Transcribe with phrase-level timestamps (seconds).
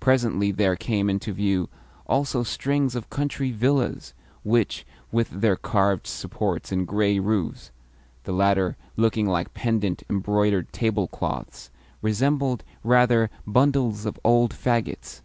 [0.00, 1.68] Presently there came into view
[2.08, 7.70] also strings of country villas which, with their carved supports and grey roofs
[8.24, 11.70] (the latter looking like pendent, embroidered tablecloths),
[12.02, 15.20] resembled, rather, bundles of old faggots.